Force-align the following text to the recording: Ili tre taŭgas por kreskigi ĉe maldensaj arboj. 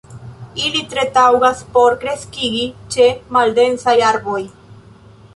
Ili 0.67 0.79
tre 0.93 1.01
taŭgas 1.17 1.59
por 1.75 1.95
kreskigi 2.03 2.63
ĉe 2.95 3.05
maldensaj 3.37 3.95
arboj. 4.13 4.41